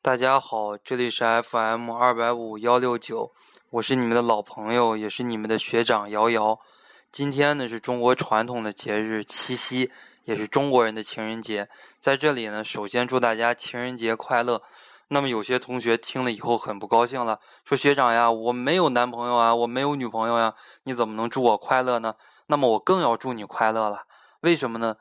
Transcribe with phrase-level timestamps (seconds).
[0.00, 3.32] 大家好，这里是 FM 二百五幺六九，
[3.70, 6.60] 我是你们的老朋友，也是你们的学长瑶瑶。
[7.10, 9.90] 今天呢是中国传统的节日七夕，
[10.24, 11.68] 也是中国人的情人节。
[11.98, 14.62] 在这里呢，首先祝大家情人节快乐。
[15.08, 20.54] 那么有些同学听了以后很不高兴了，说学长呀，我没有男朋友啊，我没有女朋友呀，
[20.84, 22.14] 你怎么能祝我快乐呢？
[22.46, 24.04] 那么我更要祝你快乐了。
[24.42, 24.94] 为什么呢？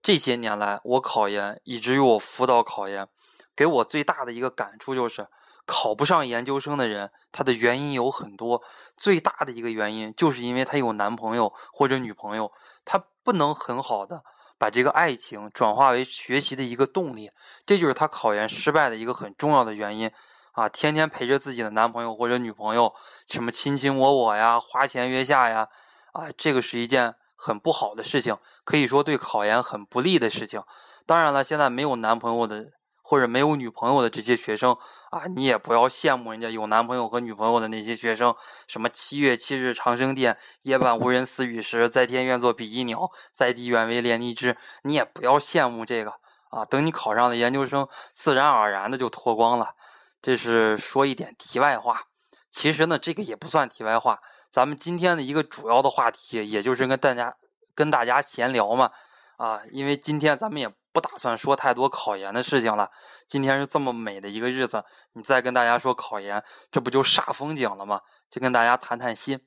[0.00, 3.08] 这些年来我考研，以至于我辅导考研。
[3.56, 5.28] 给我最大的一个感触就是，
[5.66, 8.62] 考不上研究生的人，他的原因有很多。
[8.96, 12.52] 最大的一个原因，就是因为他有男朋友或者女朋友，
[12.84, 14.22] 他不能很好的
[14.58, 17.30] 把这个爱情转化为学习的一个动力，
[17.64, 20.10] 这就是他考研失败的一个很重要的原因。
[20.52, 22.94] 啊，天天陪着自己的男朋友或者女朋友，
[23.26, 25.68] 什么卿卿我我呀，花前月下呀，
[26.12, 30.62] 啊，这个是一件很不好的事情，可以说对考研很不利的事情。
[31.06, 32.72] 当然了，现在没有男朋友的。
[33.06, 34.74] 或者没有女朋友的这些学生
[35.10, 38.34] 啊，你也不要羡慕人家有男朋友和女朋友的那些学生。
[38.66, 44.56] 什么七月七日长生殿，夜半无人私语时，在天愿作比翼鸟，在地愿为连理枝。
[44.84, 46.14] 你也不要羡慕这个
[46.48, 46.64] 啊。
[46.64, 49.74] 等你考上了研究生，自然而然的就脱光了。
[50.22, 52.04] 这是说一点题外话。
[52.50, 54.18] 其实呢，这个也不算题外话。
[54.50, 57.36] 咱们今天的一个主要的话题，也就是跟大家
[57.74, 58.90] 跟大家闲聊嘛。
[59.36, 60.72] 啊，因为今天咱们也。
[60.94, 62.88] 不打算说太多考研的事情了。
[63.26, 68.00] 今天是这么美的一个日子，你再跟大家说考研，这不就煞风景了吗？
[68.30, 69.40] 就跟大家谈谈心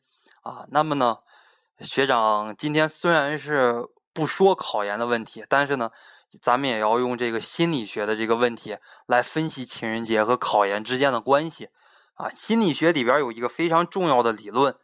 [0.43, 0.65] 啊。
[0.71, 1.19] 那么呢，
[1.79, 5.89] 学长今天虽然是不说考研的问题，但是呢，
[6.41, 11.69] 咱们也要用这个心理学的这个问题来分析情人节和考研之间的关系
[12.15, 12.29] 啊。
[12.29, 14.75] 心理学里边有一个非常重要的理论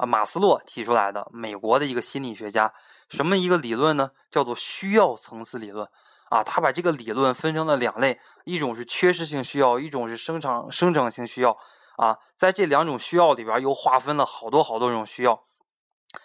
[0.00, 2.72] 啊，马斯洛提出来的，美国的一个心理学家，
[3.10, 4.12] 什么一个理论呢？
[4.30, 5.86] 叫做需要层次理论。
[6.30, 11.58] 啊，他把这个理论分成了两类，一种是缺失性需要，一种是生长生长性需要。
[11.98, 15.42] 啊，在这两种需要里边又划分了好多好多种需要。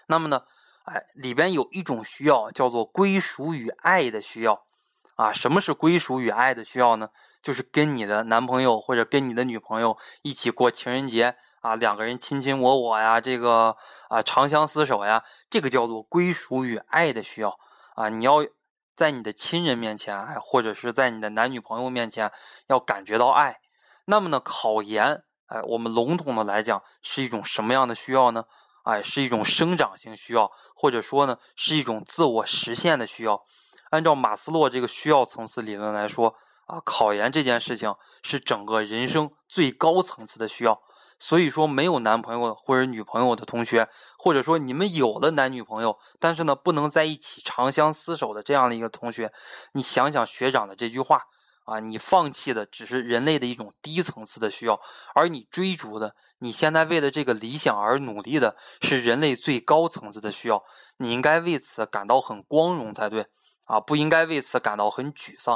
[0.07, 0.43] 那么呢，
[0.85, 4.63] 哎，里边有一种需要叫做归属与爱的需要。
[5.15, 7.09] 啊，什么是归属与爱的需要呢？
[7.41, 13.75] 就是跟你的男朋友或者跟你的女朋友一起过情人节啊，两个人卿卿我我呀，这个
[14.09, 17.57] 啊长相厮守呀，这个叫做归属与爱的需要。
[17.95, 18.45] 啊，你要。
[18.97, 22.31] 在你的亲人面前，或者是在你的男女朋友面前，
[22.67, 23.59] 要感觉到爱。
[24.05, 28.45] 那么呢，考研，哎，我们笼统的来讲，是一种什么样的需要呢？
[28.85, 33.43] 哎，是一种生长性需要，或者说呢，是一种自我实现的需要。
[33.89, 36.33] 按照马斯洛这个需要层次理论来说，
[36.67, 37.93] 啊，考研这件事情
[38.23, 40.81] 是整个人生最高层次的需要。
[41.17, 43.87] 所以说，没有男朋友或者女朋友的同学，
[44.17, 49.31] 或者说你们有了男女朋友，但是呢不能在一起长相厮守的这样的一个同学，
[49.73, 51.21] 你想想学长的这句话
[51.63, 54.79] 啊，你放弃的只是人类的一种低层次的需要，
[55.15, 60.63] 而你追逐的，你现在为了这个理想而努力的是人类最高层次的需要，
[60.97, 63.25] 你应该为此感到很光荣才对
[63.65, 65.55] 啊，不应该为此感到很沮丧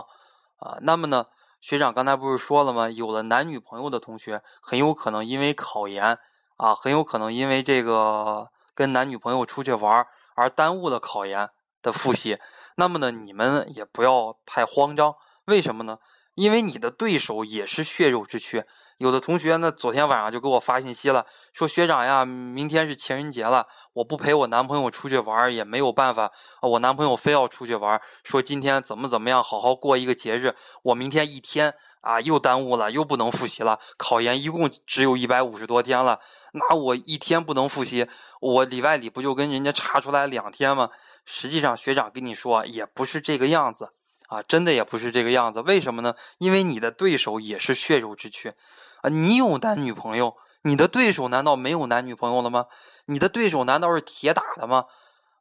[0.57, 0.79] 啊。
[0.81, 1.25] 那么呢？
[1.61, 2.89] 学长刚才不是说了吗？
[2.89, 6.17] 有了男女朋友的同学，很有可能因为考研
[6.57, 10.05] 啊，很有可能因为这个跟男女朋友出去玩
[10.35, 11.49] 而耽误了考研
[11.81, 12.39] 的复习。
[12.75, 15.15] 那么呢，你们也不要太慌张。
[15.45, 15.97] 为什么呢？
[16.35, 18.65] 因为你的对手也是血肉之躯。
[18.99, 26.29] 有的同学呢，昨天晚上就给我发信息了，说学长呀，明天是情人节了，我不陪我男朋友出去玩也没有办法，
[26.61, 36.19] 我男朋友非要出去玩，说今天怎么怎么样，好好过一个节日，我明天一天啊又耽误了，又不能复习了，考研一共只有一百五十多天了，
[36.51, 38.05] 那我一天不能复习，
[38.41, 40.89] 我里外里不就跟人家差出来两天吗？
[41.23, 43.93] 实际上，学长跟你说也不是这个样子
[44.27, 46.15] 啊，真的也不是这个样子，为什么呢？
[46.39, 48.53] 因为你的对手也是血肉之躯。
[49.01, 52.65] 啊，你有男女朋友，你的对手难道没有男女朋友了吗？
[53.05, 54.85] 你的对手难道是铁打的吗？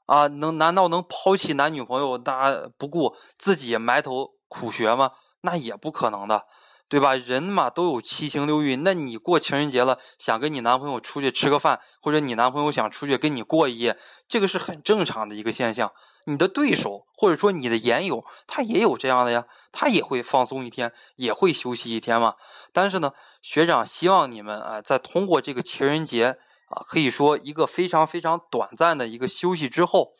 [0.07, 5.13] 啊，能难道能抛弃男女朋友，那不顾自己埋头苦学吗？
[5.43, 6.45] 那也不可能的，
[6.89, 7.15] 对吧？
[7.15, 13.99] 人嘛都有七情六欲，那你过情人节了，想跟你男朋友出去吃个饭，或者你男朋友想出去跟你过一夜，
[14.29, 15.93] 这个是很正常的一个现象。
[16.29, 22.35] 你的对手或者说你的研友，他也有这样的呀，他也会放松一天，也会休息一天嘛。
[22.71, 26.37] 但是呢，学长希望你们啊，在通过这个情人节
[26.69, 30.13] 啊，可以说一个非常非常短暂的一个休息之后，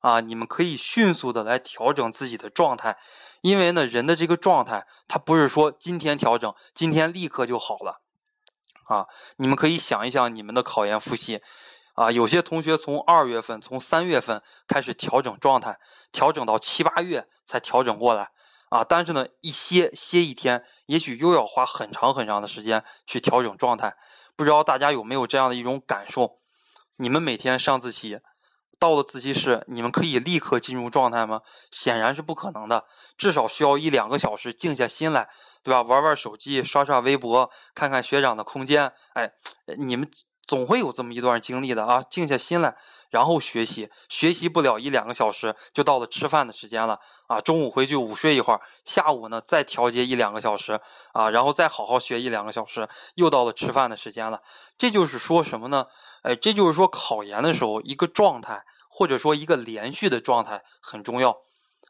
[0.00, 2.98] 啊，你们可以迅速的来调整自己的状态，
[3.42, 8.00] 因为呢，人的这个状态，他不是说今天调整，今天立刻就好了，
[8.88, 9.06] 啊，
[9.36, 11.40] 你们可以想一想你们的考研复习。
[11.94, 15.78] 啊，有些同学从二月份、从三月份开始调整状态，
[16.10, 18.30] 调整到七八月才调整过来。
[18.70, 23.94] 啊，但是呢，一歇歇一天，也许又要花很长很长的时间去调整状态。
[24.34, 26.38] 不知道大家有没有这样的一种感受？
[26.96, 28.20] 你们每天上自习，
[28.78, 31.42] 到了自习室，你们可以立刻进入状态吗？
[31.70, 32.86] 显然是不可能的，
[33.18, 35.28] 至少需要一两个小时静下心来，
[35.62, 35.82] 对吧？
[35.82, 39.30] 玩玩手机，刷刷微博，看看学长的空间，哎，
[39.76, 40.10] 你们
[40.46, 42.02] 总会有这么一段经历的啊！
[42.08, 42.76] 静下心来。
[43.10, 47.38] 然后学习，学习不了一两个小时，就到了吃饭的时间了啊！
[47.38, 50.80] 中午回去午睡一会儿，下午呢再调节一两个小时
[51.12, 54.40] 啊，然后再好好学一两个小时，又到了吃饭的时间了。
[54.78, 55.88] 这就是说什么呢？
[56.22, 61.36] 哎，这就是说考研的时候一个状态，或者说一个连续的状态很重要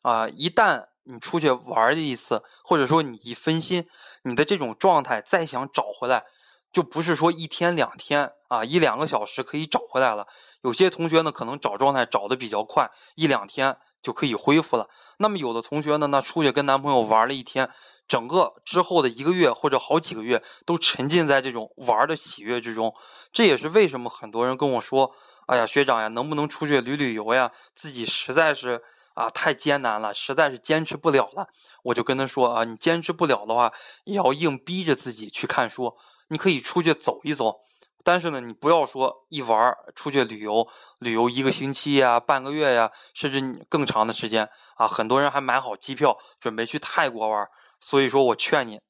[0.03, 0.29] 啊！
[0.29, 3.87] 一旦你出去玩一次，或者说你一分心，
[4.25, 6.25] 你的这种状态再想找回来，
[6.73, 10.27] 就不是说一天两天啊，一两个小时可以找回来了。
[10.63, 14.89] 有些同学呢，可能找状态找的比较快，一两天就可以恢复了。
[15.19, 17.69] 那么有的同学呢，那出去跟男朋友玩了一天，
[18.09, 22.95] 整个之后的一个月或者好几个月都沉浸在这种玩的喜悦之中。
[23.33, 25.13] 这也是为什么很多人跟我说
[25.47, 28.83] ：“哎呀，学长呀，能不能出去旅旅游呀？”自己实在是
[29.15, 31.49] 啊太艰难了，实在是坚持不了了。
[31.83, 33.73] 我就跟他说：“啊，你坚持不了的话，
[34.05, 35.97] 也要硬逼着自己去看书。
[36.33, 37.61] 你可以出去走一走。”
[38.05, 40.67] 但是呢，你不要说一玩儿出去旅游，
[40.99, 44.89] 旅游一个星期呀、半个月呀，甚至更长的时间啊。
[44.89, 47.47] 很多人还买好机票，准备去泰国玩。
[47.81, 48.81] 所以说我劝你，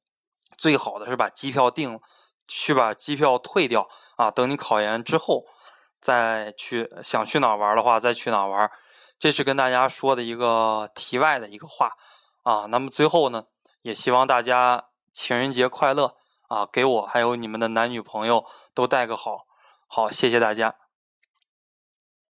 [0.57, 2.01] 最好的是把机票订，
[2.49, 3.87] 去把机票退掉
[4.17, 4.31] 啊。
[4.31, 5.45] 等你考研之后
[6.01, 8.71] 再去，想去哪玩的话再去哪玩。
[9.19, 11.91] 这是跟大家说的一个题外的一个话
[12.45, 12.65] 啊。
[12.71, 13.45] 那么最后呢，
[13.83, 16.17] 也希望大家情人节快乐。
[16.53, 18.45] 啊，给我还有你们的男女朋友
[18.75, 19.47] 都带个好，
[19.87, 20.82] 好，谢谢大家。